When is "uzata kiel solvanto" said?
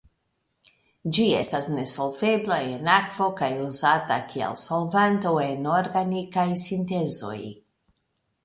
3.67-5.37